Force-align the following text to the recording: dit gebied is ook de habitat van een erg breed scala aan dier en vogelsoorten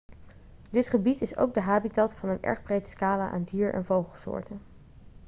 dit 0.71 0.87
gebied 0.87 1.21
is 1.21 1.35
ook 1.37 1.53
de 1.53 1.61
habitat 1.61 2.15
van 2.15 2.29
een 2.29 2.41
erg 2.43 2.63
breed 2.63 2.87
scala 2.87 3.29
aan 3.29 3.43
dier 3.43 3.73
en 3.73 3.85
vogelsoorten 3.85 4.61